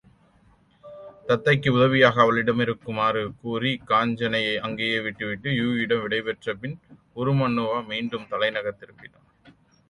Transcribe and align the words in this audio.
தத்தைக்கு 1.27 1.69
உதவியாக 1.69 2.21
அவளிடமிருக்குமாறு 2.21 3.21
கூறிக் 3.41 3.83
காஞ்சனையை 3.87 4.55
அங்கேயே 4.57 4.99
விட்டுவிட்டு 4.99 5.49
யூகியிடம் 5.51 6.01
விடைபெற்ற 6.01 6.53
பின் 6.53 6.75
உருமண்ணுவா 7.15 7.85
மீண்டும் 7.85 8.27
தலைநகர் 8.29 8.79
திரும்பினான். 8.79 9.29